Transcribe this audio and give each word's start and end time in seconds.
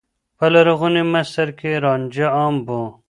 په 0.37 0.45
لرغوني 0.53 1.03
مصر 1.13 1.47
کې 1.59 1.71
رانجه 1.83 2.27
عام 2.37 2.55
و. 2.67 2.69